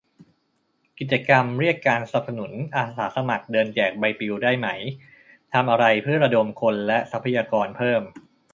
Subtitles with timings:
[0.99, 4.67] กิจกรรมเรียกการสนับสนุน อาสาสมัครเดินแจกใบปลิวได้ไหม
[5.53, 8.01] ทำอะไรเพื่อระดมคนและทรัพยากรเพิ่ม